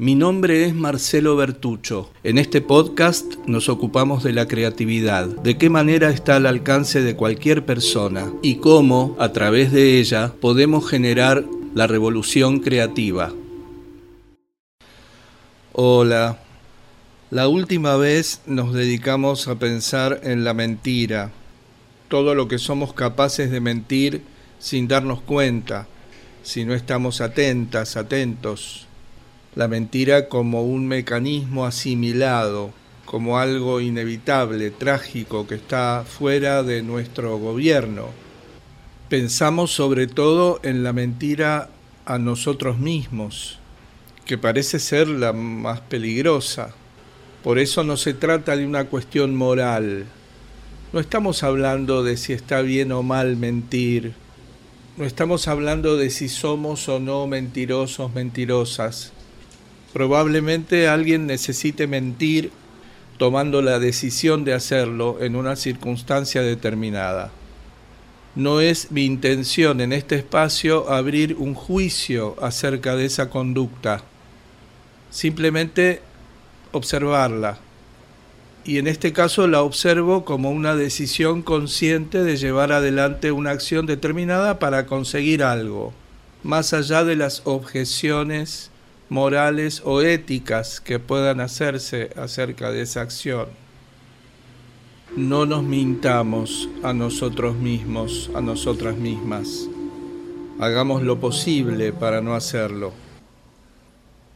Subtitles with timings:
[0.00, 2.12] Mi nombre es Marcelo Bertucho.
[2.22, 7.16] En este podcast nos ocupamos de la creatividad, de qué manera está al alcance de
[7.16, 13.32] cualquier persona y cómo, a través de ella, podemos generar la revolución creativa.
[15.72, 16.38] Hola.
[17.30, 21.32] La última vez nos dedicamos a pensar en la mentira,
[22.06, 24.22] todo lo que somos capaces de mentir
[24.60, 25.88] sin darnos cuenta,
[26.44, 28.87] si no estamos atentas, atentos
[29.58, 32.70] la mentira como un mecanismo asimilado,
[33.04, 38.10] como algo inevitable, trágico, que está fuera de nuestro gobierno.
[39.08, 41.70] Pensamos sobre todo en la mentira
[42.06, 43.58] a nosotros mismos,
[44.24, 46.72] que parece ser la más peligrosa.
[47.42, 50.04] Por eso no se trata de una cuestión moral.
[50.92, 54.12] No estamos hablando de si está bien o mal mentir.
[54.96, 59.14] No estamos hablando de si somos o no mentirosos, mentirosas.
[59.98, 62.52] Probablemente alguien necesite mentir
[63.18, 67.32] tomando la decisión de hacerlo en una circunstancia determinada.
[68.36, 74.04] No es mi intención en este espacio abrir un juicio acerca de esa conducta,
[75.10, 76.00] simplemente
[76.70, 77.58] observarla.
[78.64, 83.84] Y en este caso la observo como una decisión consciente de llevar adelante una acción
[83.86, 85.92] determinada para conseguir algo,
[86.44, 88.70] más allá de las objeciones
[89.08, 93.46] morales o éticas que puedan hacerse acerca de esa acción.
[95.16, 99.68] No nos mintamos a nosotros mismos, a nosotras mismas.
[100.60, 102.92] Hagamos lo posible para no hacerlo.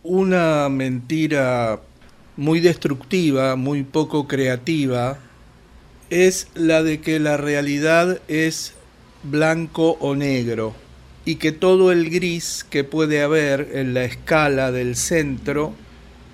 [0.02, 1.80] Una mentira
[2.36, 5.18] muy destructiva, muy poco creativa,
[6.08, 8.74] es la de que la realidad es
[9.22, 10.74] blanco o negro
[11.24, 15.74] y que todo el gris que puede haber en la escala del centro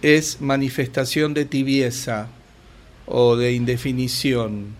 [0.00, 2.28] es manifestación de tibieza
[3.06, 4.76] o de indefinición.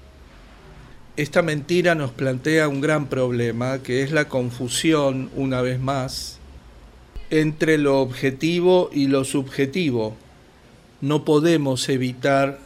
[1.16, 6.38] Esta mentira nos plantea un gran problema, que es la confusión, una vez más,
[7.30, 10.16] entre lo objetivo y lo subjetivo.
[11.00, 12.60] No podemos evitar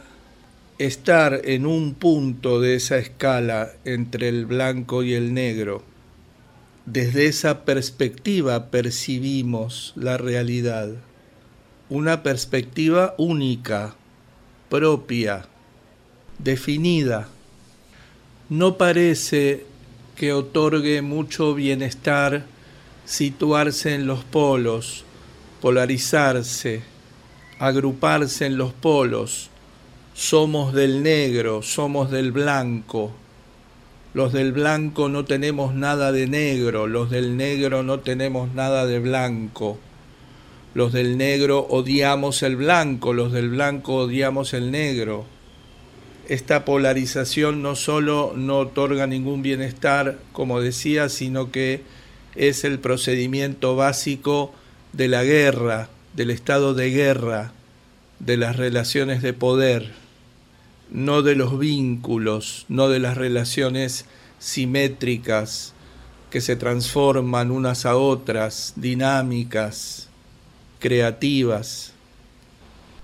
[0.77, 5.92] estar en un punto de esa escala entre el blanco y el negro
[6.85, 10.89] desde esa perspectiva percibimos la realidad,
[11.89, 13.95] una perspectiva única,
[14.69, 15.45] propia,
[16.39, 17.29] definida.
[18.49, 19.65] No parece
[20.15, 22.45] que otorgue mucho bienestar
[23.05, 25.05] situarse en los polos,
[25.61, 26.83] polarizarse,
[27.59, 29.49] agruparse en los polos.
[30.13, 33.13] Somos del negro, somos del blanco,
[34.13, 38.99] los del blanco no tenemos nada de negro, los del negro no tenemos nada de
[38.99, 39.79] blanco.
[40.75, 45.25] Los del negro odiamos el blanco, los del blanco odiamos el negro.
[46.29, 51.81] Esta polarización no solo no otorga ningún bienestar, como decía, sino que
[52.35, 54.53] es el procedimiento básico
[54.93, 57.51] de la guerra, del estado de guerra,
[58.19, 60.02] de las relaciones de poder
[60.93, 64.05] no de los vínculos, no de las relaciones
[64.37, 65.73] simétricas
[66.29, 70.07] que se transforman unas a otras, dinámicas,
[70.79, 71.93] creativas.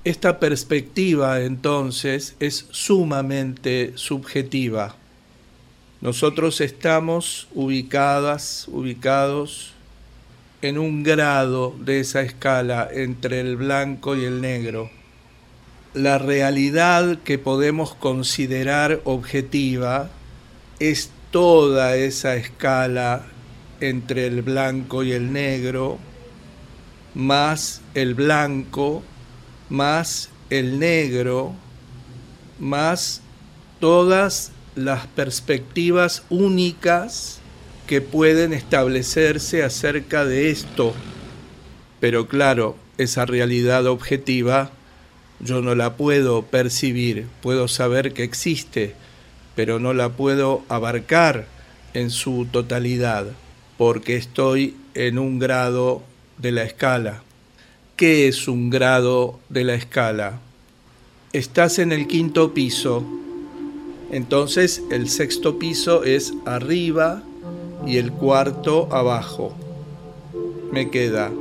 [0.04, 4.96] Esta perspectiva entonces es sumamente subjetiva.
[6.00, 9.74] Nosotros estamos ubicadas, ubicados
[10.62, 14.92] en un grado de esa escala entre el blanco y el negro
[15.94, 20.10] la realidad que podemos considerar objetiva
[20.80, 23.26] es toda esa escala
[23.82, 25.98] entre el blanco y el negro,
[27.16, 29.04] más el blanco,
[29.70, 31.54] más el negro,
[32.60, 33.22] más
[33.80, 37.40] todas las perspectivas únicas
[37.88, 40.94] que pueden establecerse acerca de esto.
[42.00, 44.72] Pero claro, esa realidad objetiva
[45.40, 48.96] yo no la puedo percibir, puedo saber que existe,
[49.56, 51.48] pero no la puedo abarcar
[51.94, 53.28] en su totalidad,
[53.78, 56.04] porque estoy en un grado
[56.38, 57.24] de la escala.
[57.96, 60.40] ¿Qué es un grado de la escala?
[61.34, 63.06] Estás en el quinto piso,
[64.12, 67.24] entonces el sexto piso es arriba
[67.86, 69.56] y el cuarto abajo.
[70.72, 71.32] Me queda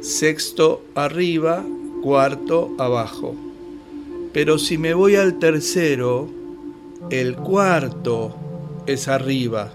[0.00, 1.64] sexto arriba
[2.02, 3.34] cuarto abajo.
[4.32, 6.28] Pero si me voy al tercero,
[7.10, 8.34] el cuarto
[8.86, 9.72] es arriba.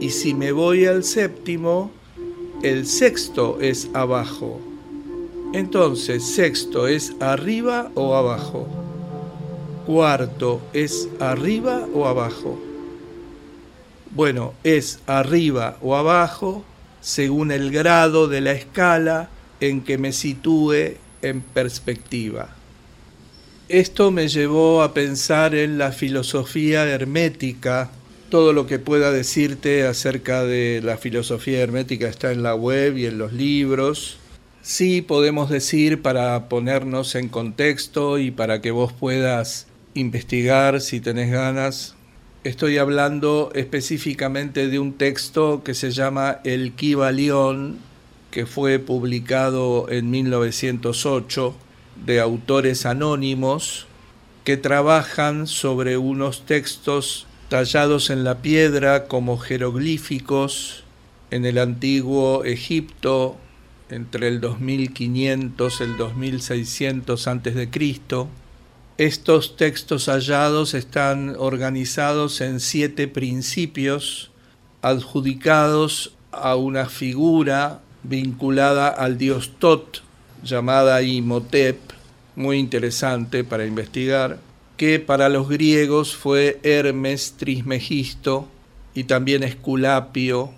[0.00, 1.90] Y si me voy al séptimo,
[2.62, 4.60] el sexto es abajo.
[5.52, 8.66] Entonces, sexto es arriba o abajo.
[9.86, 12.58] Cuarto es arriba o abajo.
[14.10, 16.64] Bueno, es arriba o abajo
[17.00, 19.28] según el grado de la escala
[19.60, 22.54] en que me sitúe en perspectiva.
[23.68, 27.90] Esto me llevó a pensar en la filosofía hermética.
[28.30, 33.06] Todo lo que pueda decirte acerca de la filosofía hermética está en la web y
[33.06, 34.18] en los libros.
[34.62, 41.30] Sí podemos decir para ponernos en contexto y para que vos puedas investigar si tenés
[41.30, 41.94] ganas.
[42.44, 47.78] Estoy hablando específicamente de un texto que se llama El Kibalión,
[48.30, 51.54] que fue publicado en 1908
[52.06, 53.86] de autores anónimos
[54.44, 60.84] que trabajan sobre unos textos tallados en la piedra como jeroglíficos
[61.30, 63.36] en el antiguo Egipto
[63.90, 67.68] entre el 2500 y el 2600 a.C.
[68.98, 74.30] Estos textos hallados están organizados en siete principios
[74.82, 80.02] adjudicados a una figura vinculada al dios Tot,
[80.42, 81.78] llamada Imhotep,
[82.36, 84.38] muy interesante para investigar,
[84.76, 88.48] que para los griegos fue Hermes Trismegisto
[88.94, 90.52] y también Esculapio,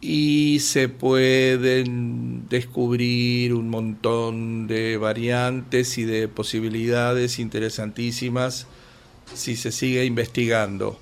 [0.00, 8.66] y se pueden descubrir un montón de variantes y de posibilidades interesantísimas
[9.32, 11.00] si se sigue investigando.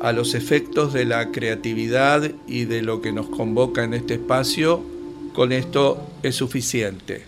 [0.00, 4.84] A los efectos de la creatividad y de lo que nos convoca en este espacio,
[5.34, 7.26] con esto es suficiente.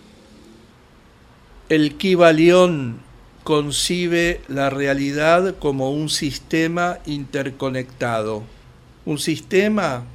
[1.69, 3.01] El Kibalión
[3.43, 8.43] concibe la realidad como un sistema interconectado.
[9.05, 10.05] Un sistema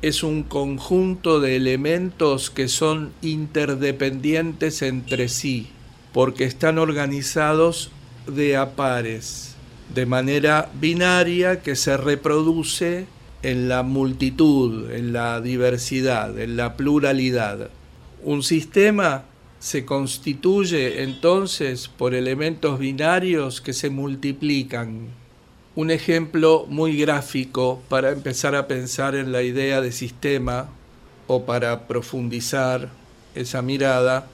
[0.00, 5.68] es un conjunto de elementos que son interdependientes entre sí,
[6.12, 7.90] porque están organizados
[8.26, 9.54] de a pares,
[9.94, 13.06] de manera binaria que se reproduce
[13.42, 17.70] en la multitud, en la diversidad, en la pluralidad.
[18.22, 19.24] Un sistema
[19.58, 25.08] se constituye entonces por elementos binarios que se multiplican.
[25.74, 30.68] Un ejemplo muy gráfico para empezar a pensar en la idea de sistema
[31.26, 32.90] o para profundizar
[33.34, 34.26] esa mirada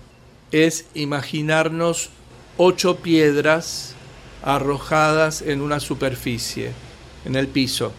[0.50, 2.10] es imaginarnos
[2.56, 3.94] ocho piedras
[4.42, 6.72] arrojadas en una superficie,
[7.24, 7.92] en el piso.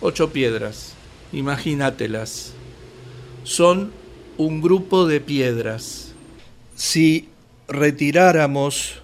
[0.00, 0.94] Ocho piedras,
[1.32, 2.52] imagínatelas.
[3.44, 3.92] Son
[4.36, 6.08] un grupo de piedras
[6.78, 7.28] si
[7.66, 9.02] retiráramos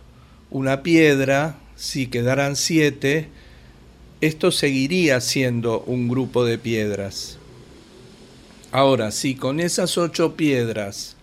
[0.49, 3.27] una piedra, si quedaran siete,
[4.21, 7.39] esto seguiría siendo un grupo de piedras.
[8.71, 11.17] Ahora, si con esas ocho piedras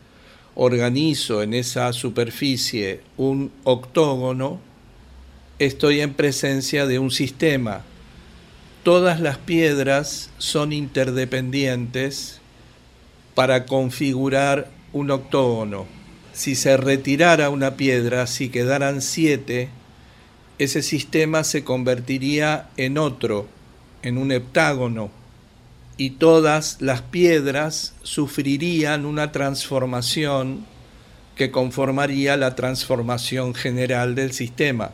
[0.53, 4.59] organizo en esa superficie un octógono,
[5.57, 7.85] estoy en presencia de un sistema.
[8.83, 12.41] Todas las piedras son interdependientes
[13.35, 15.85] para configurar un octógono
[16.33, 19.69] si se retirara una piedra, si quedaran siete,
[20.59, 23.47] ese sistema se convertiría en otro,
[24.01, 25.11] en un heptágono,
[25.97, 30.65] y todas las piedras sufrirían una transformación
[31.35, 34.91] que conformaría la transformación general del sistema.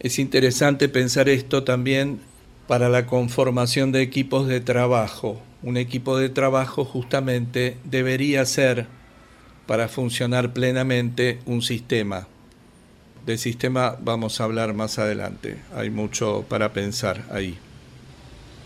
[0.00, 2.20] Es interesante pensar esto también
[2.72, 5.38] para la conformación de equipos de trabajo.
[5.62, 8.86] Un equipo de trabajo justamente debería ser
[9.66, 12.28] para funcionar plenamente un sistema.
[13.26, 17.58] De sistema vamos a hablar más adelante, hay mucho para pensar ahí.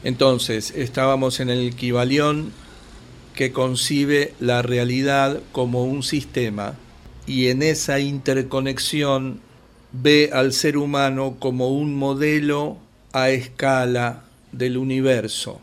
[0.05, 2.53] Entonces, estábamos en el equivalión
[3.35, 6.75] que concibe la realidad como un sistema
[7.27, 9.41] y en esa interconexión
[9.91, 15.61] ve al ser humano como un modelo a escala del universo.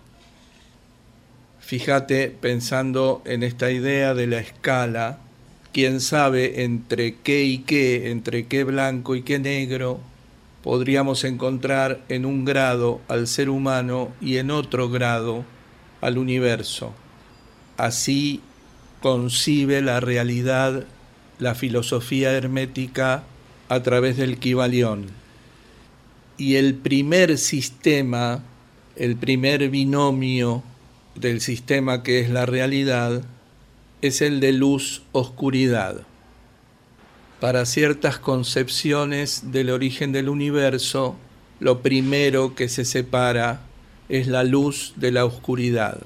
[1.60, 5.20] Fíjate pensando en esta idea de la escala,
[5.72, 10.00] quién sabe entre qué y qué, entre qué blanco y qué negro,
[10.62, 15.46] podríamos encontrar en un grado al ser humano y en otro grado
[16.02, 16.94] al universo.
[17.78, 18.42] Así
[19.02, 20.86] concibe la realidad
[21.40, 23.24] la filosofía hermética
[23.68, 25.23] a través del Kibalión.
[26.38, 28.44] Y el primer sistema,
[28.96, 30.64] el primer binomio
[31.16, 33.24] del sistema que es la realidad,
[34.02, 36.02] es el de luz-oscuridad.
[37.40, 41.16] Para ciertas concepciones del origen del universo,
[41.60, 43.62] lo primero que se separa
[44.10, 46.02] es la luz de la oscuridad.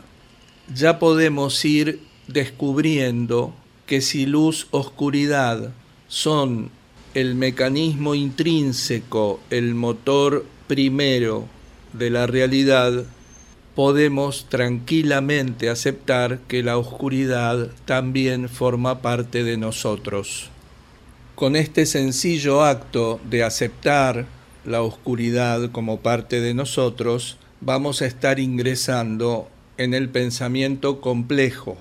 [0.74, 3.54] Ya podemos ir descubriendo
[3.86, 5.72] que si luz, oscuridad
[6.08, 6.70] son
[7.18, 11.48] el mecanismo intrínseco, el motor primero
[11.94, 13.06] de la realidad,
[13.74, 20.52] podemos tranquilamente aceptar que la oscuridad también forma parte de nosotros.
[21.34, 24.28] Con este sencillo acto de aceptar
[24.64, 31.78] la oscuridad como parte de nosotros, vamos a estar ingresando en el pensamiento complejo.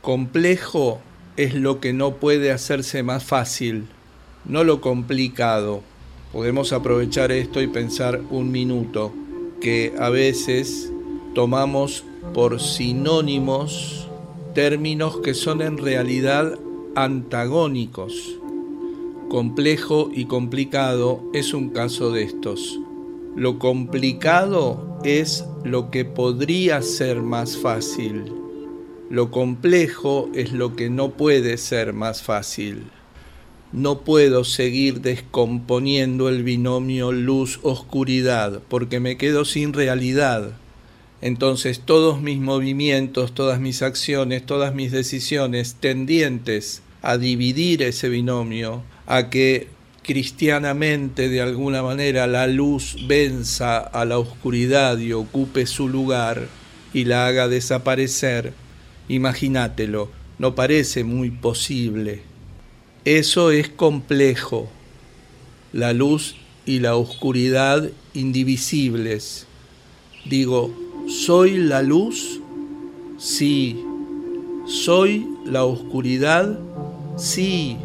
[0.00, 1.00] Complejo
[1.36, 3.88] es lo que no puede hacerse más fácil,
[4.44, 5.82] no lo complicado.
[6.32, 9.12] Podemos aprovechar esto y pensar un minuto
[9.60, 10.92] que a veces
[11.34, 14.08] tomamos por sinónimos
[14.54, 16.58] términos que son en realidad
[16.94, 18.38] antagónicos.
[19.28, 22.78] Complejo y complicado es un caso de estos.
[23.34, 28.30] Lo complicado es lo que podría ser más fácil.
[29.08, 32.84] Lo complejo es lo que no puede ser más fácil.
[33.72, 40.52] No puedo seguir descomponiendo el binomio luz-oscuridad porque me quedo sin realidad.
[41.22, 48.82] Entonces todos mis movimientos, todas mis acciones, todas mis decisiones tendientes a dividir ese binomio,
[49.06, 49.68] a que
[50.02, 56.48] cristianamente de alguna manera la luz venza a la oscuridad y ocupe su lugar
[56.92, 58.52] y la haga desaparecer,
[59.08, 62.31] imagínatelo, no parece muy posible.
[63.04, 64.68] Eso es complejo,
[65.72, 69.48] la luz y la oscuridad indivisibles.
[70.24, 70.72] Digo,
[71.08, 72.38] ¿soy la luz?
[73.18, 73.82] Sí.
[74.66, 76.56] ¿Soy la oscuridad?
[77.16, 77.76] Sí.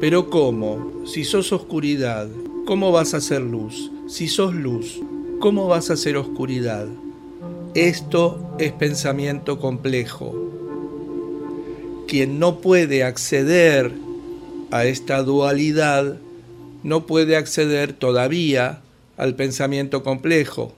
[0.00, 1.04] Pero ¿cómo?
[1.06, 2.28] Si sos oscuridad,
[2.66, 3.92] ¿cómo vas a ser luz?
[4.08, 4.98] Si sos luz,
[5.38, 6.88] ¿cómo vas a ser oscuridad?
[7.74, 10.67] Esto es pensamiento complejo
[12.08, 13.92] quien no puede acceder
[14.72, 16.16] a esta dualidad
[16.82, 18.80] no puede acceder todavía
[19.16, 20.74] al pensamiento complejo.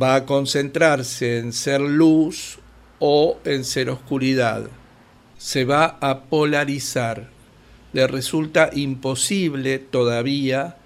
[0.00, 2.58] Va a concentrarse en ser luz
[3.00, 4.68] o en ser oscuridad.
[5.38, 7.30] Se va a polarizar.
[7.92, 10.76] Le resulta imposible todavía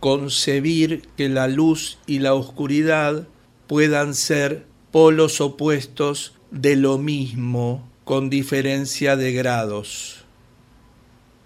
[0.00, 3.26] concebir que la luz y la oscuridad
[3.66, 10.24] puedan ser polos opuestos de lo mismo con diferencia de grados.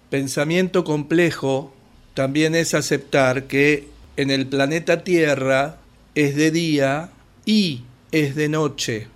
[0.09, 1.73] Pensamiento complejo
[2.13, 5.79] también es aceptar que en el planeta Tierra
[6.15, 7.09] es de día
[7.45, 7.81] y
[8.13, 9.07] es de noche.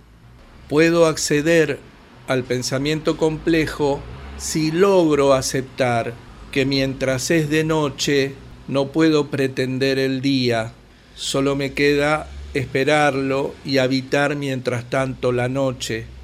[0.68, 1.78] Puedo acceder
[2.26, 4.02] al pensamiento complejo
[4.36, 6.12] si logro aceptar
[6.52, 8.34] que mientras es de noche
[8.66, 10.74] no puedo pretender el día,
[11.14, 16.17] solo me queda esperarlo y habitar mientras tanto la noche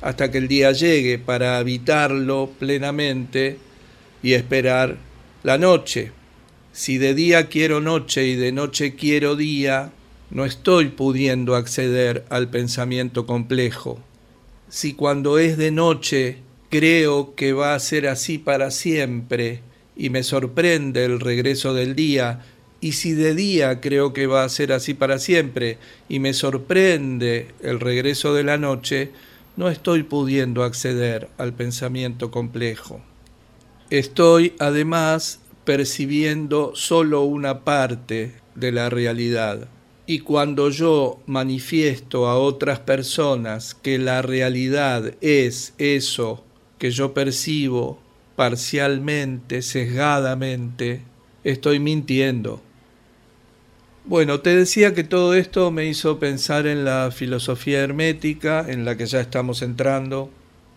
[0.00, 3.58] hasta que el día llegue para habitarlo plenamente
[4.22, 4.96] y esperar
[5.42, 6.12] la noche.
[6.72, 9.90] Si de día quiero noche y de noche quiero día,
[10.30, 13.98] no estoy pudiendo acceder al pensamiento complejo.
[14.68, 16.38] Si cuando es de noche
[16.70, 19.60] creo que va a ser así para siempre
[19.96, 22.44] y me sorprende el regreso del día,
[22.80, 25.78] y si de día creo que va a ser así para siempre
[26.08, 29.10] y me sorprende el regreso de la noche,
[29.58, 33.00] no estoy pudiendo acceder al pensamiento complejo.
[33.90, 39.66] Estoy además percibiendo solo una parte de la realidad.
[40.06, 46.44] Y cuando yo manifiesto a otras personas que la realidad es eso
[46.78, 47.98] que yo percibo
[48.36, 51.02] parcialmente, sesgadamente,
[51.42, 52.62] estoy mintiendo.
[54.08, 58.96] Bueno, te decía que todo esto me hizo pensar en la filosofía hermética, en la
[58.96, 60.30] que ya estamos entrando,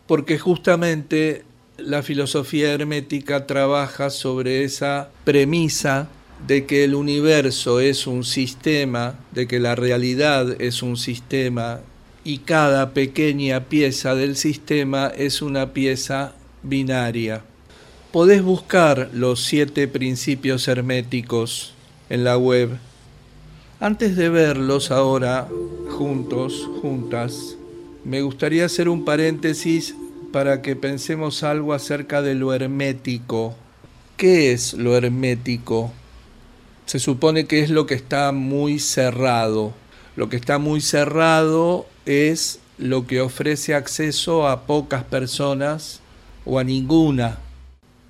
[0.05, 1.45] porque justamente
[1.77, 6.09] la filosofía hermética trabaja sobre esa premisa
[6.45, 11.79] de que el universo es un sistema, de que la realidad es un sistema
[12.25, 16.33] y cada pequeña pieza del sistema es una pieza
[16.63, 17.43] binaria.
[18.11, 21.73] Podés buscar los siete principios herméticos
[22.09, 22.71] en la web
[23.81, 25.47] antes de verlos ahora
[25.89, 27.57] juntos, juntas,
[28.05, 29.95] me gustaría hacer un paréntesis
[30.31, 33.55] para que pensemos algo acerca de lo hermético.
[34.17, 35.91] ¿Qué es lo hermético?
[36.85, 39.73] Se supone que es lo que está muy cerrado.
[40.15, 46.01] Lo que está muy cerrado es lo que ofrece acceso a pocas personas
[46.45, 47.39] o a ninguna.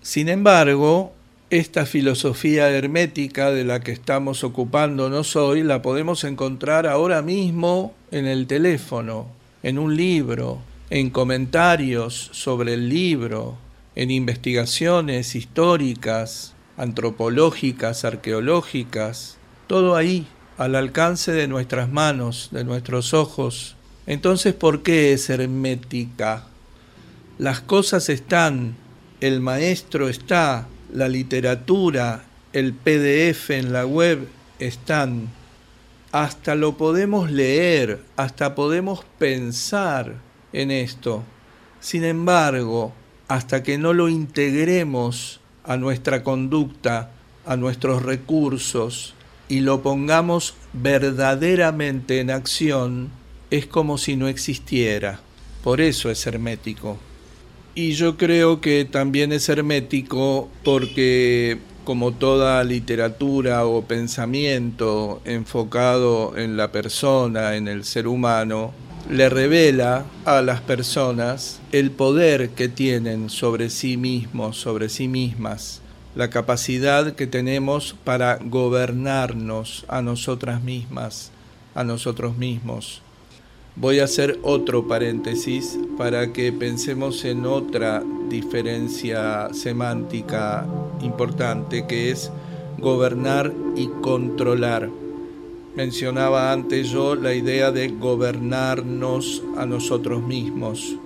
[0.01, 1.13] Sin embargo,
[1.51, 8.25] esta filosofía hermética de la que estamos ocupándonos hoy la podemos encontrar ahora mismo en
[8.25, 9.27] el teléfono,
[9.61, 13.57] en un libro, en comentarios sobre el libro,
[13.97, 20.27] en investigaciones históricas, antropológicas, arqueológicas, todo ahí,
[20.57, 23.75] al alcance de nuestras manos, de nuestros ojos.
[24.07, 26.45] Entonces, ¿por qué es hermética?
[27.37, 28.77] Las cosas están,
[29.19, 34.27] el maestro está, la literatura, el PDF en la web
[34.59, 35.29] están.
[36.11, 40.15] Hasta lo podemos leer, hasta podemos pensar
[40.51, 41.23] en esto.
[41.79, 42.93] Sin embargo,
[43.27, 47.11] hasta que no lo integremos a nuestra conducta,
[47.45, 49.13] a nuestros recursos,
[49.47, 53.09] y lo pongamos verdaderamente en acción,
[53.49, 55.19] es como si no existiera.
[55.63, 56.97] Por eso es hermético.
[57.73, 66.57] Y yo creo que también es hermético porque como toda literatura o pensamiento enfocado en
[66.57, 68.71] la persona, en el ser humano,
[69.09, 75.81] le revela a las personas el poder que tienen sobre sí mismos, sobre sí mismas,
[76.15, 81.31] la capacidad que tenemos para gobernarnos a nosotras mismas,
[81.73, 83.01] a nosotros mismos.
[83.77, 90.67] Voy a hacer otro paréntesis para que pensemos en otra diferencia semántica
[91.01, 92.31] importante que es
[92.77, 94.89] gobernar y controlar.
[95.75, 100.97] Mencionaba antes yo la idea de gobernarnos a nosotros mismos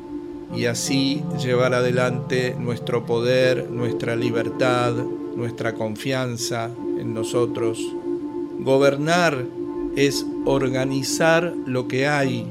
[0.55, 4.93] y así llevar adelante nuestro poder, nuestra libertad,
[5.35, 7.79] nuestra confianza en nosotros.
[8.59, 9.45] Gobernar
[9.95, 12.45] es organizar lo que hay,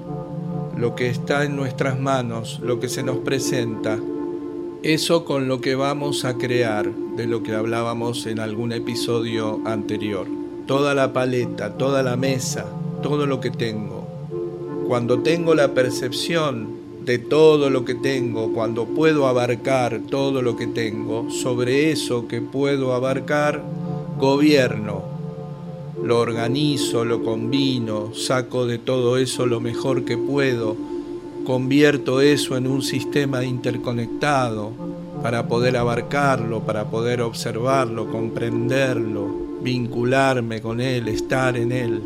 [0.76, 3.98] lo que está en nuestras manos, lo que se nos presenta.
[4.82, 10.26] Eso con lo que vamos a crear, de lo que hablábamos en algún episodio anterior.
[10.66, 12.66] Toda la paleta, toda la mesa,
[13.02, 14.06] todo lo que tengo.
[14.88, 16.68] Cuando tengo la percepción
[17.04, 22.40] de todo lo que tengo, cuando puedo abarcar todo lo que tengo, sobre eso que
[22.40, 23.62] puedo abarcar,
[24.18, 25.13] gobierno,
[26.04, 30.76] lo organizo, lo combino, saco de todo eso lo mejor que puedo,
[31.46, 34.72] convierto eso en un sistema interconectado
[35.22, 39.26] para poder abarcarlo, para poder observarlo, comprenderlo,
[39.62, 42.02] vincularme con él, estar en él.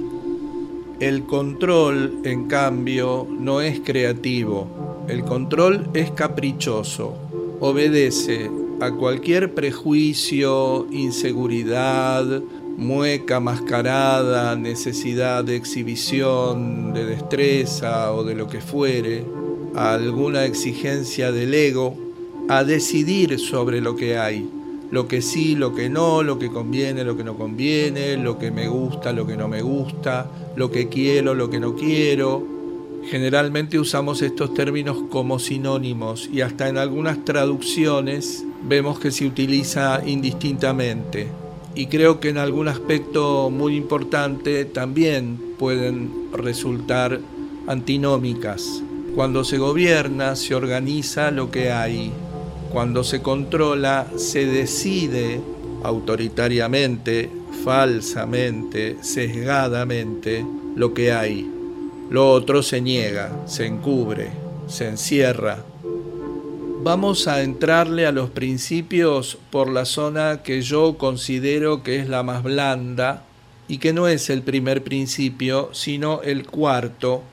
[1.00, 7.14] El control, en cambio, no es creativo, el control es caprichoso,
[7.58, 8.48] obedece
[8.80, 12.42] a cualquier prejuicio, inseguridad,
[12.78, 19.24] mueca mascarada, necesidad de exhibición, de destreza o de lo que fuere,
[19.74, 21.96] a alguna exigencia del ego,
[22.48, 24.48] a decidir sobre lo que hay,
[24.92, 28.52] lo que sí, lo que no, lo que conviene, lo que no conviene, lo que
[28.52, 32.46] me gusta, lo que no me gusta, lo que quiero, lo que no quiero.
[33.10, 40.00] Generalmente usamos estos términos como sinónimos y hasta en algunas traducciones vemos que se utiliza
[40.06, 41.26] indistintamente
[41.78, 47.20] y creo que en algún aspecto muy importante también pueden resultar
[47.68, 48.82] antinómicas.
[49.14, 52.10] Cuando se gobierna, se organiza lo que hay.
[52.72, 55.40] Cuando se controla, se decide
[55.84, 57.30] autoritariamente,
[57.64, 61.48] falsamente, sesgadamente lo que hay.
[62.10, 64.30] Lo otro se niega, se encubre,
[64.66, 65.64] se encierra,
[66.80, 72.22] Vamos a entrarle a los principios por la zona que yo considero que es la
[72.22, 73.24] más blanda
[73.66, 77.24] y que no es el primer principio, sino el cuarto,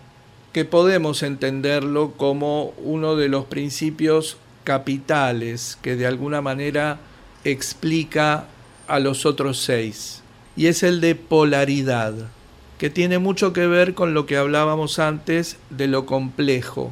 [0.52, 6.98] que podemos entenderlo como uno de los principios capitales que de alguna manera
[7.44, 8.48] explica
[8.88, 10.24] a los otros seis,
[10.58, 12.14] y es el de polaridad,
[12.80, 16.92] que tiene mucho que ver con lo que hablábamos antes de lo complejo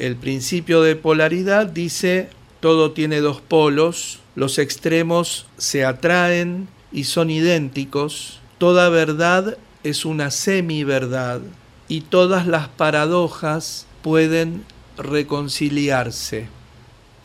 [0.00, 7.30] el principio de polaridad dice todo tiene dos polos, los extremos se atraen y son
[7.30, 11.40] idénticos, toda verdad es una semi-verdad
[11.88, 14.64] y todas las paradojas pueden
[14.96, 16.48] reconciliarse.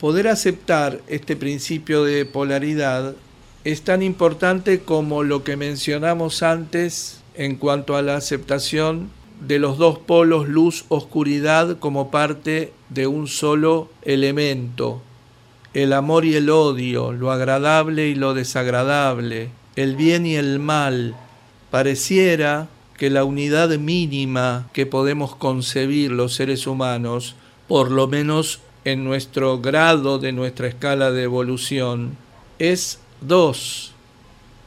[0.00, 3.14] Poder aceptar este principio de polaridad
[3.64, 9.78] es tan importante como lo que mencionamos antes en cuanto a la aceptación de los
[9.78, 15.02] dos polos luz-oscuridad como parte de un solo elemento,
[15.74, 21.14] el amor y el odio, lo agradable y lo desagradable, el bien y el mal,
[21.70, 27.34] pareciera que la unidad mínima que podemos concebir los seres humanos,
[27.68, 32.16] por lo menos en nuestro grado de nuestra escala de evolución,
[32.58, 33.92] es dos.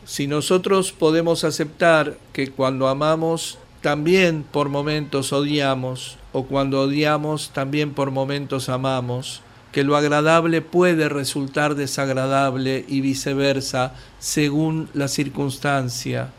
[0.06, 7.94] Si nosotros podemos aceptar que cuando amamos también por momentos odiamos, o cuando odiamos también
[7.94, 16.32] por momentos amamos, que lo agradable puede resultar desagradable y viceversa según la circunstancia,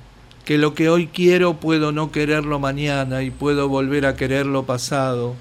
[0.44, 5.35] que lo que hoy quiero puedo no quererlo mañana y puedo volver a quererlo pasado,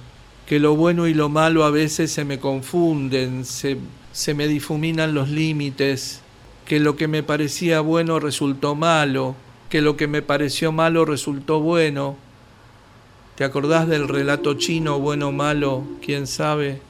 [0.45, 3.77] que lo bueno y lo malo a veces se me confunden, se,
[4.11, 6.21] se me difuminan los límites,
[6.65, 9.35] que lo que me parecía bueno resultó malo,
[9.69, 12.17] que lo que me pareció malo resultó bueno.
[13.35, 15.83] ¿Te acordás del relato chino, bueno o malo?
[16.01, 16.81] ¿Quién sabe?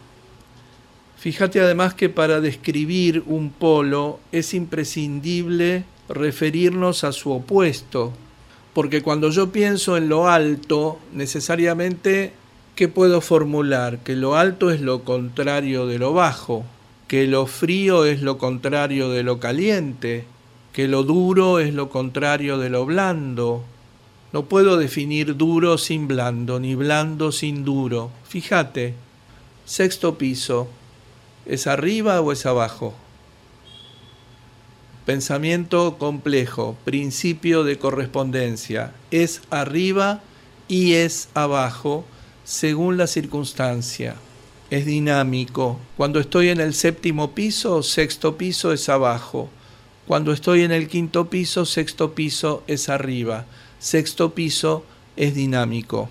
[1.17, 8.13] Fíjate además que para describir un polo es imprescindible referirnos a su opuesto,
[8.73, 12.31] porque cuando yo pienso en lo alto, necesariamente,
[12.75, 13.99] ¿qué puedo formular?
[13.99, 16.63] Que lo alto es lo contrario de lo bajo,
[17.07, 20.23] que lo frío es lo contrario de lo caliente,
[20.73, 23.63] que lo duro es lo contrario de lo blando.
[24.31, 28.11] No puedo definir duro sin blando, ni blando sin duro.
[28.27, 28.93] Fíjate,
[29.65, 30.67] sexto piso,
[31.45, 32.93] ¿es arriba o es abajo?
[35.05, 40.21] Pensamiento complejo, principio de correspondencia, es arriba
[40.67, 42.05] y es abajo
[42.43, 44.15] según la circunstancia.
[44.69, 45.79] Es dinámico.
[45.97, 49.49] Cuando estoy en el séptimo piso, sexto piso es abajo.
[50.09, 53.45] Cuando estoy en el quinto piso, sexto piso es arriba.
[53.77, 54.83] Sexto piso
[55.15, 56.09] es dinámico.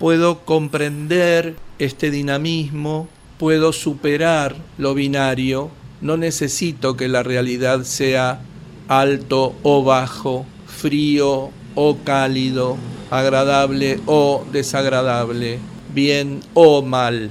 [0.00, 3.06] Puedo comprender este dinamismo,
[3.38, 5.70] puedo superar lo binario,
[6.00, 8.40] no necesito que la realidad sea
[8.88, 12.76] alto o bajo, frío o cálido,
[13.08, 15.60] agradable o desagradable,
[15.94, 17.30] bien o mal.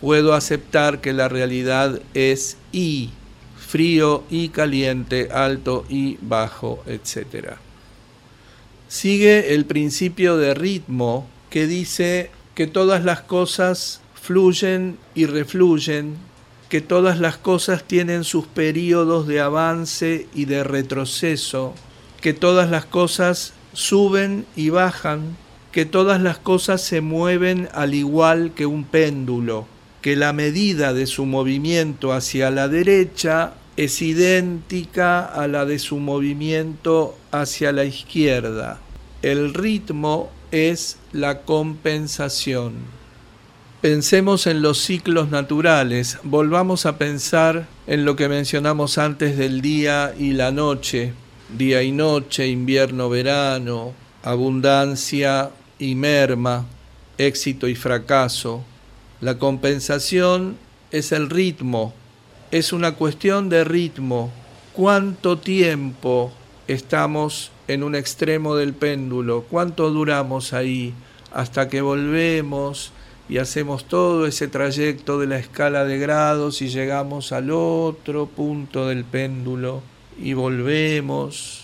[0.00, 3.10] Puedo aceptar que la realidad es y
[3.66, 7.54] frío y caliente, alto y bajo, etc.
[8.88, 16.16] Sigue el principio de ritmo que dice que todas las cosas fluyen y refluyen,
[16.68, 21.74] que todas las cosas tienen sus periodos de avance y de retroceso,
[22.20, 25.36] que todas las cosas suben y bajan,
[25.72, 29.66] que todas las cosas se mueven al igual que un péndulo
[30.06, 35.96] que la medida de su movimiento hacia la derecha es idéntica a la de su
[35.96, 38.78] movimiento hacia la izquierda.
[39.22, 42.74] El ritmo es la compensación.
[43.80, 50.14] Pensemos en los ciclos naturales, volvamos a pensar en lo que mencionamos antes del día
[50.16, 51.14] y la noche,
[51.58, 53.92] día y noche, invierno, verano,
[54.22, 56.64] abundancia y merma,
[57.18, 58.64] éxito y fracaso,
[59.20, 60.58] la compensación
[60.90, 61.94] es el ritmo,
[62.50, 64.30] es una cuestión de ritmo.
[64.74, 66.32] ¿Cuánto tiempo
[66.68, 69.46] estamos en un extremo del péndulo?
[69.48, 70.92] ¿Cuánto duramos ahí
[71.32, 72.92] hasta que volvemos
[73.26, 78.86] y hacemos todo ese trayecto de la escala de grados y llegamos al otro punto
[78.86, 79.80] del péndulo
[80.20, 81.62] y volvemos?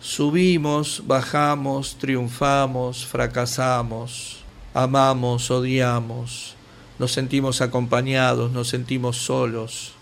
[0.00, 4.41] Subimos, bajamos, triunfamos, fracasamos
[4.74, 6.56] amamos, odiamos,
[6.98, 9.92] nos sentimos acompañados, nos sentimos solos,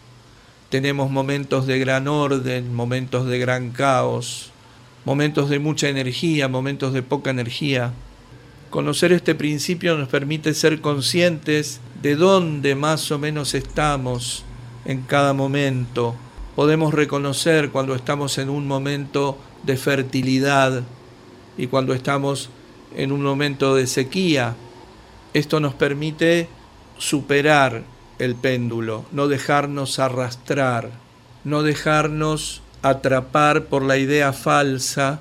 [0.71, 4.53] tenemos momentos de gran orden, momentos de gran caos,
[5.05, 7.93] momentos de mucha energía, momentos de poca energía.
[8.71, 14.45] Conocer este principio nos permite ser conscientes de dónde más o menos estamos
[14.85, 16.15] en cada momento.
[16.55, 20.85] Podemos reconocer cuando estamos en un momento de fertilidad
[21.59, 22.49] y cuando estamos
[22.97, 24.57] en un momento de sequía.
[25.35, 26.49] Esto nos permite
[26.99, 27.85] superar
[28.19, 30.91] el péndulo, no dejarnos arrastrar,
[31.45, 35.21] no dejarnos atrapar por la idea falsa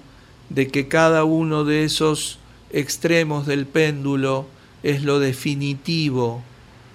[0.50, 2.40] de que cada uno de esos
[2.72, 4.48] extremos del péndulo
[4.84, 6.44] es lo definitivo,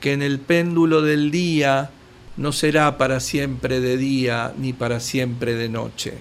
[0.00, 1.90] que en el péndulo del día
[2.36, 6.14] no será para siempre de día ni para siempre de noche.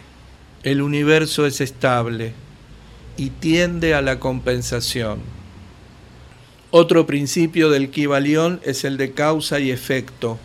[0.63, 2.33] El universo es estable,
[3.17, 5.19] y tiende a la compensación.
[6.71, 10.39] Otro principio del Kibalión es el de causa y efecto,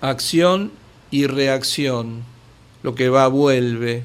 [0.00, 0.72] acción
[1.10, 2.24] y reacción.
[2.82, 4.02] Lo que va vuelve.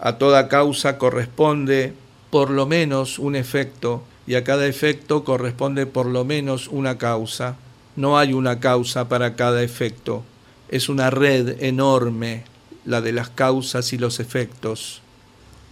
[0.00, 1.92] A toda causa corresponde
[2.30, 7.56] por lo menos un efecto y a cada efecto corresponde por lo menos una causa.
[7.96, 10.24] No hay una causa para cada efecto.
[10.70, 12.44] Es una red enorme
[12.86, 15.02] la de las causas y los efectos.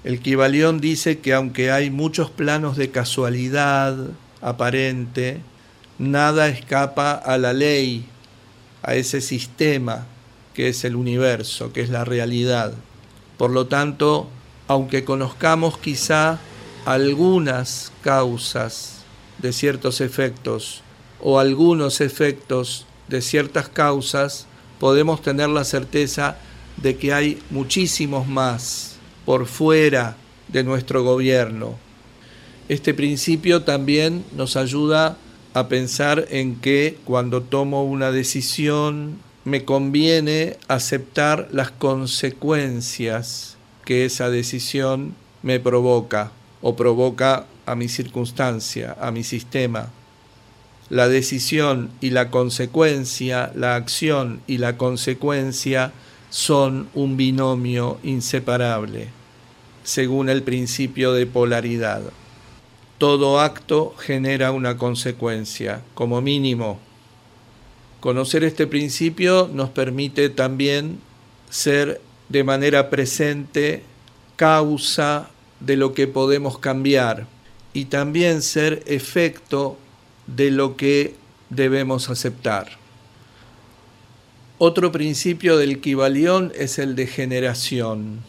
[0.04, 3.96] El Kibalión dice que aunque hay muchos planos de casualidad
[4.40, 5.40] aparente,
[5.98, 8.04] nada escapa a la ley,
[8.82, 10.06] a ese sistema
[10.54, 12.74] que es el universo, que es la realidad.
[13.38, 14.28] Por lo tanto,
[14.66, 16.40] aunque conozcamos quizá
[16.84, 19.04] algunas causas
[19.38, 20.82] de ciertos efectos
[21.20, 24.46] o algunos efectos de ciertas causas,
[24.80, 26.38] podemos tener la certeza
[26.76, 28.91] de que hay muchísimos más
[29.24, 30.16] por fuera
[30.48, 31.76] de nuestro gobierno.
[32.68, 35.16] Este principio también nos ayuda
[35.54, 44.30] a pensar en que cuando tomo una decisión me conviene aceptar las consecuencias que esa
[44.30, 46.30] decisión me provoca
[46.62, 49.90] o provoca a mi circunstancia, a mi sistema.
[50.88, 55.92] La decisión y la consecuencia, la acción y la consecuencia
[56.32, 59.08] son un binomio inseparable,
[59.84, 62.00] según el principio de polaridad.
[62.96, 66.80] Todo acto genera una consecuencia, como mínimo.
[68.00, 71.00] Conocer este principio nos permite también
[71.50, 73.82] ser de manera presente
[74.36, 75.28] causa
[75.60, 77.26] de lo que podemos cambiar
[77.74, 79.76] y también ser efecto
[80.26, 81.14] de lo que
[81.50, 82.81] debemos aceptar.
[84.64, 88.20] Otro principio del Kibalión es el de generación.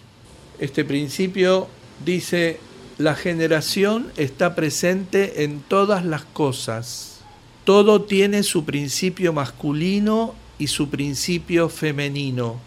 [0.58, 1.68] Este principio
[2.04, 2.60] dice,
[2.98, 7.20] la generación está presente en todas las cosas.
[7.66, 12.60] Todo tiene su principio masculino y su principio femenino.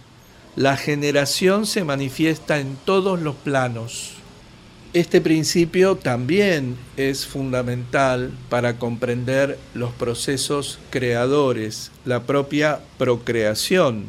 [0.55, 4.16] La generación se manifiesta en todos los planos.
[4.97, 14.07] Este principio también es fundamental para comprender los procesos creadores, la propia procreación,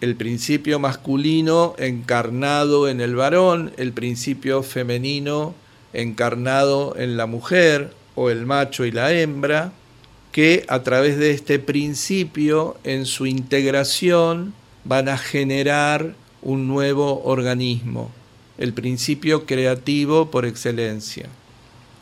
[0.00, 5.54] el principio masculino encarnado en el varón, el principio femenino
[5.92, 9.72] encarnado en la mujer o el macho y la hembra,
[10.32, 18.10] que a través de este principio en su integración van a generar un nuevo organismo
[18.58, 21.28] el principio creativo por excelencia.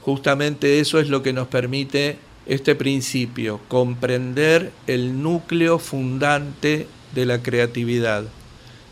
[0.03, 7.43] Justamente eso es lo que nos permite este principio, comprender el núcleo fundante de la
[7.43, 8.25] creatividad,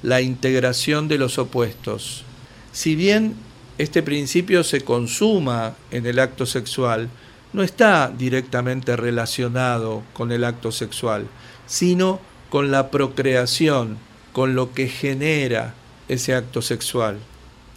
[0.03, 2.25] la integración de los opuestos.
[2.73, 3.35] Si bien
[3.79, 7.09] este principio se consuma en el acto sexual,
[7.53, 11.27] no está directamente relacionado con el acto sexual,
[11.67, 13.99] sino con la procreación,
[14.33, 15.75] con lo que genera
[16.09, 17.19] ese acto sexual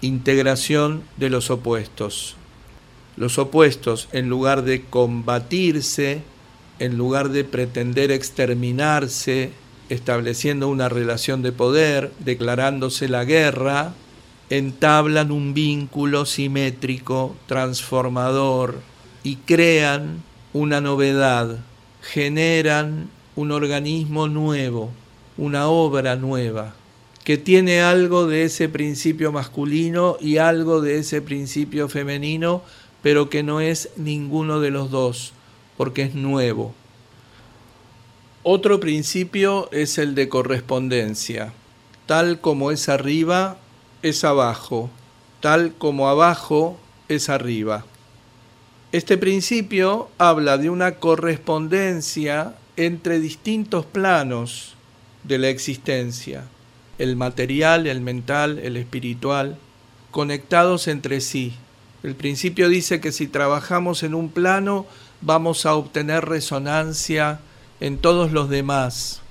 [0.02, 2.36] integración de los opuestos.
[3.18, 6.24] Los opuestos, en lugar de combatirse,
[6.80, 9.52] en lugar de pretender exterminarse,
[9.90, 13.94] estableciendo una relación de poder, declarándose la guerra,
[14.50, 18.80] entablan un vínculo simétrico, transformador,
[19.24, 21.60] y crean una novedad,
[22.02, 24.90] generan un organismo nuevo,
[25.38, 26.74] una obra nueva
[27.32, 32.62] que tiene algo de ese principio masculino y algo de ese principio femenino,
[33.02, 35.32] pero que no es ninguno de los dos,
[35.78, 36.76] porque es nuevo.
[38.44, 41.54] Otro principio es el de correspondencia.
[42.06, 43.56] Tal como es arriba,
[44.02, 44.90] es abajo.
[45.40, 47.86] Tal como abajo, es arriba.
[48.92, 54.76] Este principio habla de una correspondencia entre distintos planos
[55.24, 56.44] de la existencia
[57.02, 59.58] el material, el mental, el espiritual,
[60.12, 61.54] conectados entre sí.
[62.04, 64.86] El principio dice que si trabajamos en un plano
[65.22, 67.40] vamos a obtener resonancia
[67.80, 69.22] en todos los demás.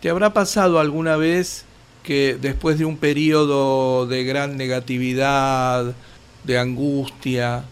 [0.00, 1.64] ¿Te habrá pasado alguna vez
[2.04, 5.94] que después de un periodo de gran negatividad,
[6.44, 7.64] de angustia,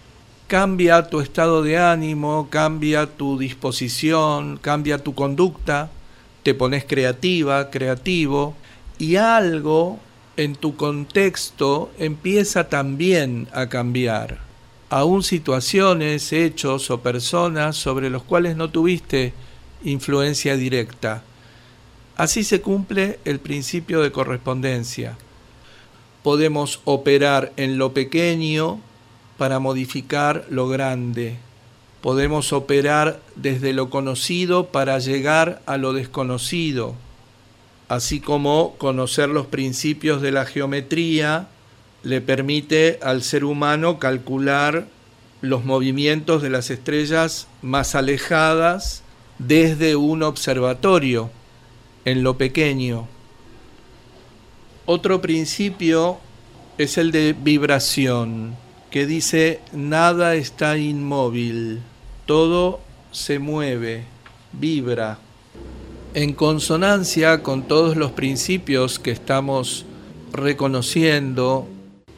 [0.49, 5.91] cambia tu estado de ánimo, cambia tu disposición, cambia tu conducta,
[6.43, 8.57] te pones creativa, creativo,
[8.99, 9.99] y algo
[10.37, 14.39] en tu contexto empieza también a cambiar.
[14.91, 19.33] Aún situaciones, hechos o personas sobre los cuales no tuviste
[19.85, 21.23] influencia directa.
[22.17, 25.17] Así se cumple el principio de correspondencia.
[26.23, 28.81] Podemos operar en lo pequeño
[29.37, 31.37] para modificar lo grande.
[32.01, 36.95] Podemos operar desde lo conocido para llegar a lo desconocido
[37.89, 41.49] así como conocer los principios de la geometría
[42.03, 44.87] le permite al ser humano calcular
[45.41, 49.03] los movimientos de las estrellas más alejadas
[49.39, 51.31] desde un observatorio
[52.05, 53.09] en lo pequeño.
[54.87, 56.19] Otro principio
[56.77, 58.55] es el de vibración,
[58.91, 61.81] que dice nada está inmóvil,
[62.27, 62.81] todo
[63.13, 64.05] se mueve,
[64.53, 65.19] vibra
[66.15, 69.85] en consonancia con todos los principios que estamos
[70.33, 71.67] reconociendo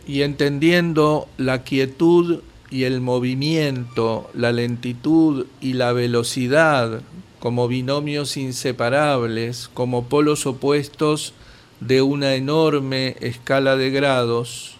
[0.06, 7.00] y entendiendo la quietud y el movimiento, la lentitud y la velocidad
[7.38, 11.32] como binomios inseparables, como polos opuestos
[11.80, 14.76] de una enorme escala de grados,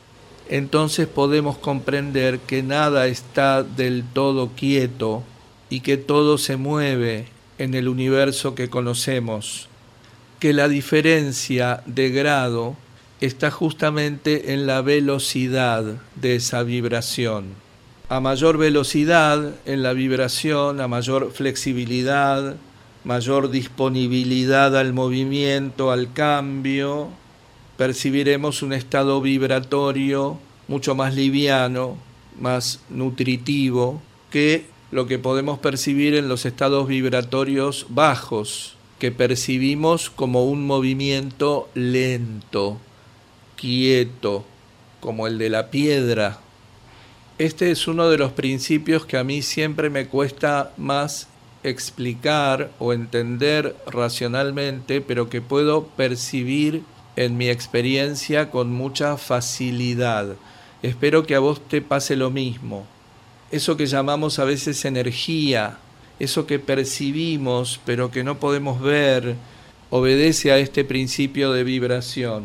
[0.51, 5.23] entonces podemos comprender que nada está del todo quieto
[5.71, 9.69] y que todo se mueve en el universo que conocemos,
[10.39, 12.77] que la diferencia de grado
[13.21, 17.47] está justamente en la velocidad de esa vibración.
[18.09, 22.57] A mayor velocidad en la vibración, a mayor flexibilidad,
[23.05, 27.09] mayor disponibilidad al movimiento, al cambio,
[27.77, 30.39] percibiremos un estado vibratorio
[30.69, 31.97] mucho más liviano,
[32.39, 40.45] más nutritivo que lo que podemos percibir en los estados vibratorios bajos, que percibimos como
[40.45, 42.79] un movimiento lento,
[43.57, 44.45] quieto,
[45.01, 46.39] como el de la piedra.
[47.39, 51.29] Este es uno de los principios que a mí siempre me cuesta más
[51.63, 56.83] explicar o entender racionalmente, pero que puedo percibir
[57.17, 60.37] en mi experiencia con mucha facilidad.
[60.83, 62.87] Espero que a vos te pase lo mismo.
[63.51, 65.79] Eso que llamamos a veces energía,
[66.19, 69.37] eso que percibimos pero que no podemos ver,
[69.91, 72.45] obedece a este principio de vibración.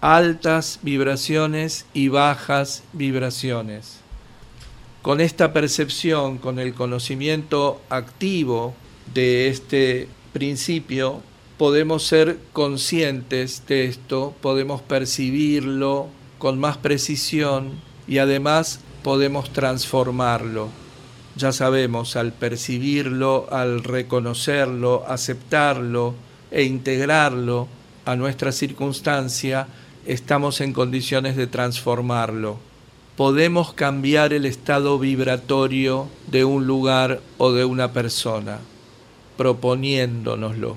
[0.00, 3.98] Altas vibraciones y bajas vibraciones.
[5.02, 8.74] Con esta percepción, con el conocimiento activo
[9.14, 11.22] de este principio,
[11.58, 20.68] podemos ser conscientes de esto, podemos percibirlo con más precisión y además podemos transformarlo.
[21.36, 26.14] Ya sabemos, al percibirlo, al reconocerlo, aceptarlo
[26.50, 27.68] e integrarlo
[28.04, 29.68] a nuestra circunstancia,
[30.06, 32.58] estamos en condiciones de transformarlo.
[33.16, 38.58] Podemos cambiar el estado vibratorio de un lugar o de una persona,
[39.36, 40.76] proponiéndonoslo.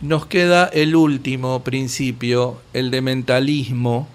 [0.00, 4.08] Nos queda el último principio, el de mentalismo,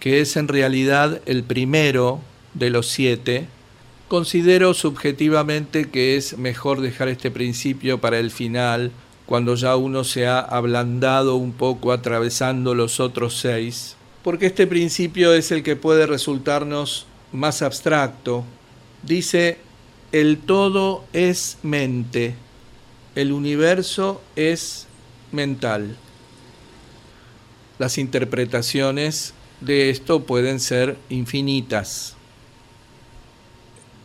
[0.00, 2.20] que es en realidad el primero
[2.54, 3.46] de los siete.
[4.08, 8.90] Considero subjetivamente que es mejor dejar este principio para el final,
[9.26, 15.34] cuando ya uno se ha ablandado un poco atravesando los otros seis, porque este principio
[15.34, 18.44] es el que puede resultarnos más abstracto.
[19.02, 19.58] Dice,
[20.12, 22.34] el todo es mente,
[23.14, 24.86] el universo es
[25.32, 25.96] mental.
[27.78, 32.16] Las interpretaciones de esto pueden ser infinitas.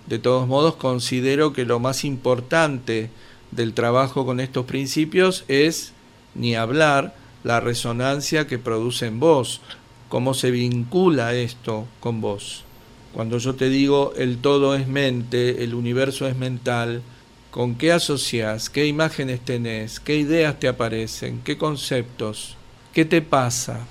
[0.07, 3.09] De todos modos, considero que lo más importante
[3.51, 5.93] del trabajo con estos principios es,
[6.35, 9.61] ni hablar, la resonancia que produce en vos,
[10.09, 12.63] cómo se vincula esto con vos.
[13.13, 17.01] Cuando yo te digo el todo es mente, el universo es mental,
[17.53, 18.67] ¿Con qué asocias?
[18.71, 19.99] ¿Qué imágenes tenés?
[19.99, 21.39] ¿Qué ideas te aparecen?
[21.43, 22.57] ¿Qué conceptos?
[22.93, 23.85] ¿Qué te pasa?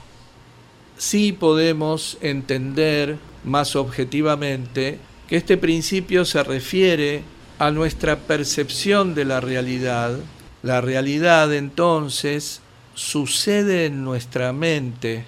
[0.99, 7.23] Sí podemos entender más objetivamente que este principio se refiere
[7.59, 10.19] a nuestra percepción de la realidad.
[10.63, 12.61] La realidad entonces
[12.95, 15.25] sucede en nuestra mente.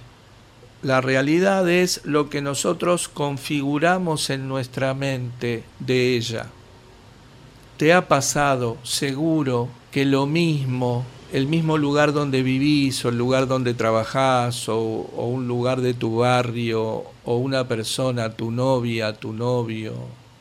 [0.81, 6.47] La realidad es lo que nosotros configuramos en nuestra mente de ella.
[7.77, 11.05] ¿Te ha pasado seguro que lo mismo,
[11.35, 15.93] el mismo lugar donde vivís o el lugar donde trabajás o, o un lugar de
[15.93, 19.95] tu barrio o una persona, tu novia, tu novio,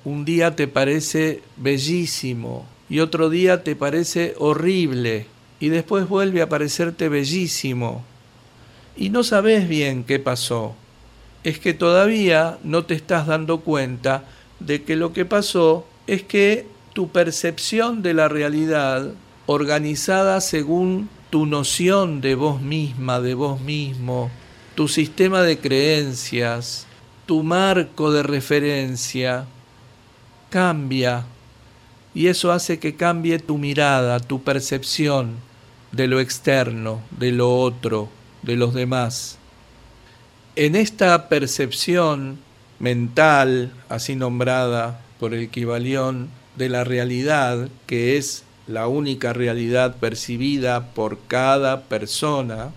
[0.05, 5.27] un día te parece bellísimo y otro día te parece horrible
[5.59, 8.05] y después vuelve a parecerte bellísimo
[8.97, 10.77] y no sabes bien qué pasó?
[11.43, 14.27] Es que todavía no te estás dando cuenta
[14.61, 19.11] de que lo que pasó es que tu percepción de la realidad
[19.47, 24.31] organizada según tu noción de vos misma, de vos mismo,
[24.75, 26.87] tu sistema de creencias,
[27.27, 29.47] tu marco de referencia,
[30.51, 31.27] cambia.
[32.15, 35.37] Y eso hace que cambie tu mirada, tu percepción
[35.93, 38.09] de lo externo, de lo otro,
[38.43, 39.39] de los demás.
[40.57, 42.39] En esta percepción
[42.79, 50.93] mental, así nombrada por el equivalión, de la realidad, que es la única realidad percibida
[50.95, 52.73] por cada persona,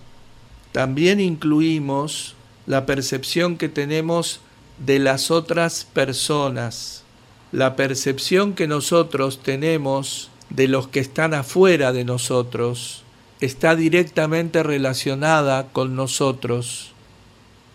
[0.72, 2.34] también incluimos
[2.66, 4.40] la percepción que tenemos
[4.84, 7.02] de las otras personas,
[7.52, 13.02] la percepción que nosotros tenemos de los que están afuera de nosotros,
[13.40, 16.92] está directamente relacionada con nosotros.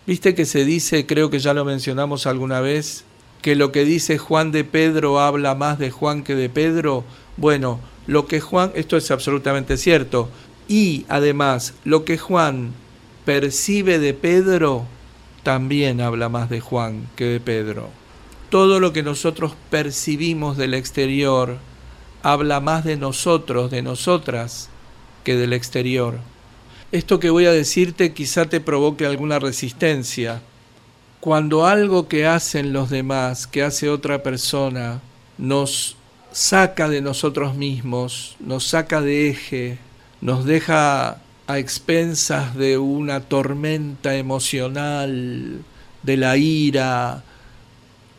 [0.06, 3.04] Viste que se dice, creo que ya lo mencionamos alguna vez,
[3.42, 7.04] que lo que dice Juan de Pedro habla más de Juan que de Pedro.
[7.36, 10.28] Bueno, lo que Juan, esto es absolutamente cierto,
[10.68, 12.72] y además lo que Juan
[13.24, 14.86] percibe de Pedro
[15.42, 17.90] también habla más de Juan que de Pedro.
[18.50, 21.58] Todo lo que nosotros percibimos del exterior
[22.22, 24.70] habla más de nosotros, de nosotras,
[25.24, 26.18] que del exterior.
[26.92, 30.42] Esto que voy a decirte quizá te provoque alguna resistencia.
[31.20, 35.00] Cuando algo que hacen los demás, que hace otra persona,
[35.36, 35.96] nos
[36.34, 39.78] saca de nosotros mismos, nos saca de eje,
[40.20, 45.60] nos deja a expensas de una tormenta emocional,
[46.02, 47.22] de la ira,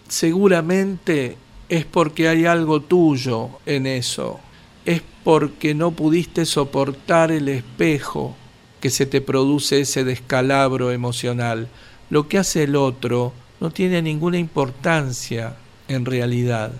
[0.08, 1.36] seguramente
[1.68, 4.40] es porque hay algo tuyo en eso,
[4.86, 8.34] es porque no pudiste soportar el espejo
[8.80, 11.68] que se te produce ese descalabro emocional.
[12.10, 15.58] Lo que hace el otro no tiene ninguna importancia
[15.90, 16.72] en realidad.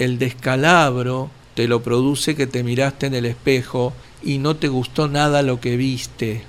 [0.00, 3.92] El descalabro te lo produce que te miraste en el espejo
[4.22, 6.42] y no te gustó nada lo que viste.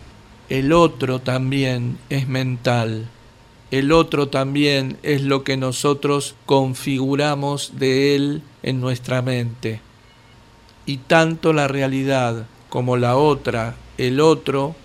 [0.47, 3.09] El otro también es mental.
[3.69, 9.81] El otro también es lo que nosotros configuramos de él en nuestra mente.
[10.85, 14.77] Y tanto la realidad como la otra, el otro,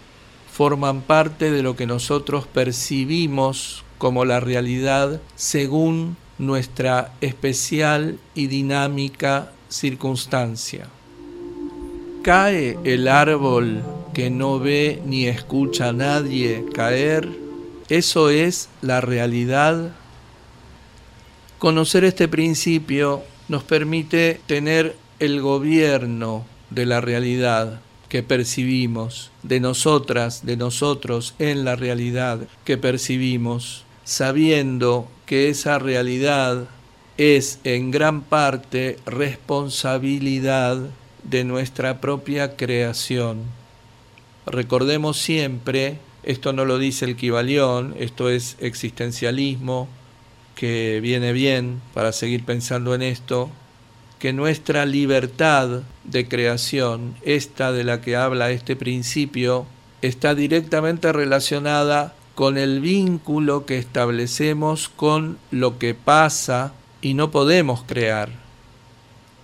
[0.51, 9.53] forman parte de lo que nosotros percibimos como la realidad según nuestra especial y dinámica
[9.69, 10.89] circunstancia.
[12.23, 13.83] ¿Cae el árbol
[14.13, 17.29] que no ve ni escucha a nadie caer?
[17.89, 19.93] Eso es la realidad.
[21.59, 30.45] Conocer este principio nos permite tener el gobierno de la realidad que percibimos, de nosotras,
[30.45, 36.69] de nosotros en la realidad que percibimos, sabiendo que esa realidad
[37.19, 40.79] es en gran parte responsabilidad
[41.25, 43.43] de nuestra propia creación.
[44.47, 49.89] Recordemos siempre, esto no lo dice el Kibalión, esto es existencialismo,
[50.55, 53.51] que viene bien para seguir pensando en esto,
[54.19, 59.67] que nuestra libertad de creación, esta de la que habla este principio,
[60.01, 67.83] está directamente relacionada con el vínculo que establecemos con lo que pasa y no podemos
[67.83, 68.29] crear.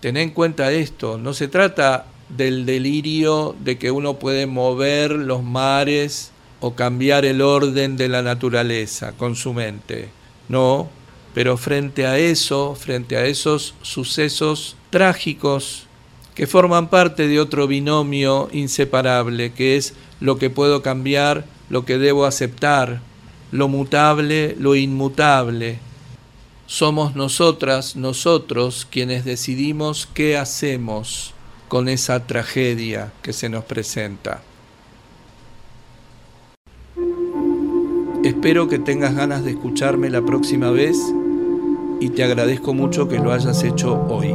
[0.01, 5.43] Ten en cuenta esto, no se trata del delirio de que uno puede mover los
[5.43, 10.11] mares o cambiar el orden de la naturaleza con su mente.
[10.51, 10.91] No,
[11.33, 15.87] pero frente a eso, frente a esos sucesos trágicos
[16.35, 21.99] que forman parte de otro binomio inseparable, que es lo que puedo cambiar, lo que
[21.99, 23.01] debo aceptar,
[23.51, 25.79] lo mutable, lo inmutable,
[26.67, 31.35] somos nosotras, nosotros, quienes decidimos qué hacemos
[31.69, 34.43] con esa tragedia que se nos presenta.
[38.25, 40.97] Espero que tengas ganas de escucharme la próxima vez
[42.01, 44.35] y te agradezco mucho que lo hayas hecho hoy.